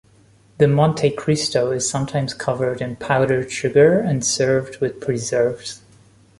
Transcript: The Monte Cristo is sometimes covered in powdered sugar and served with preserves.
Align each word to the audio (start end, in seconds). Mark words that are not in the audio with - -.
The 0.57 0.67
Monte 0.67 1.11
Cristo 1.11 1.69
is 1.69 1.87
sometimes 1.87 2.33
covered 2.33 2.81
in 2.81 2.95
powdered 2.95 3.51
sugar 3.51 3.99
and 3.99 4.25
served 4.25 4.79
with 4.81 4.99
preserves. 4.99 5.83